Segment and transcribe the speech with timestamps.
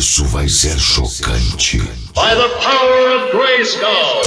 [0.00, 1.76] Isso vai ser chocante.
[2.14, 4.22] By the power of Grayskull!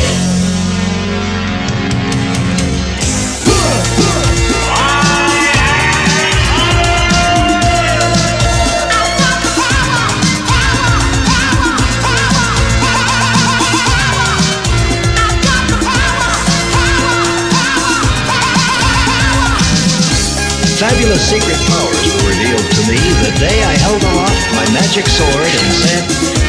[20.77, 24.32] Fabulous secret powers were revealed to me the day I held aloft my
[24.73, 26.03] magic sword and said,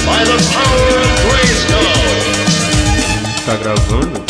[0.09, 1.93] By the power of Grayskull!
[3.45, 4.25] Tá gravando?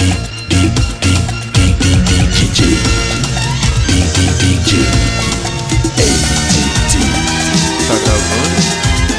[7.87, 8.59] Tá gravando?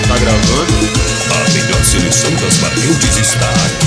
[0.07, 0.77] Tá gravando?
[1.31, 3.84] A melhor seleção das marcantes está aqui.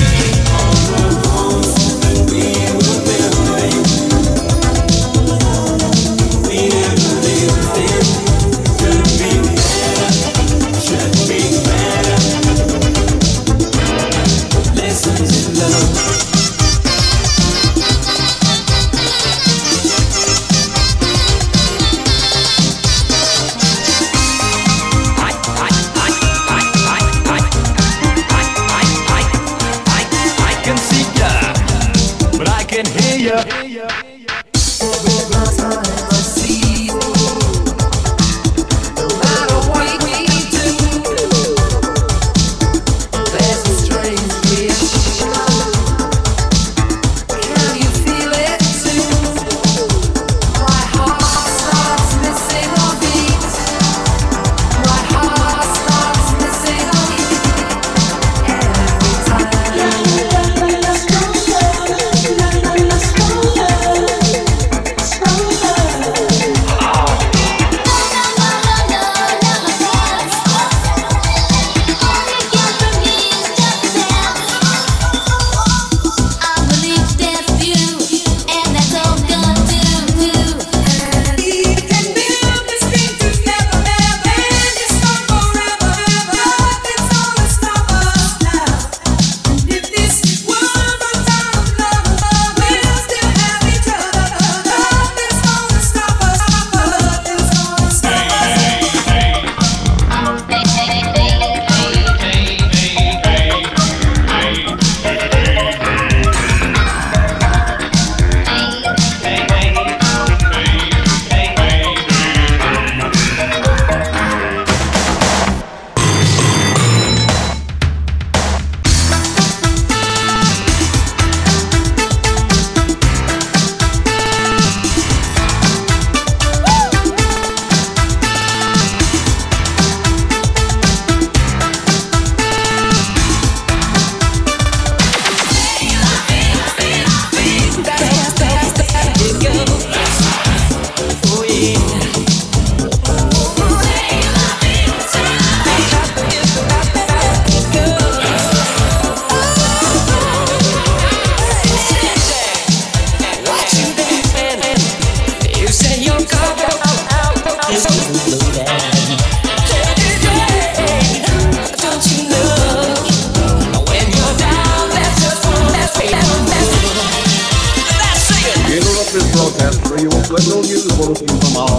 [171.26, 171.77] From our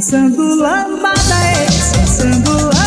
[0.00, 1.12] Sambulambada,
[2.06, 2.79] sambulambada.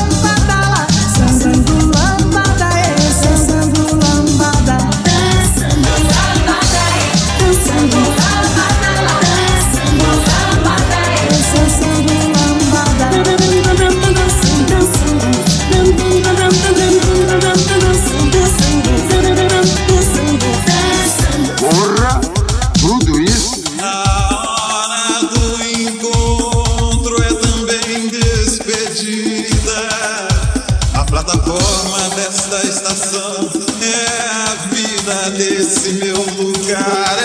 [36.91, 37.22] nada.